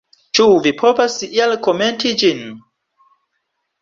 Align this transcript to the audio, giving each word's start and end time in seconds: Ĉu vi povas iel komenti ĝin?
Ĉu 0.37 0.45
vi 0.67 0.71
povas 0.83 1.17
iel 1.27 1.53
komenti 1.69 2.15
ĝin? 2.23 2.43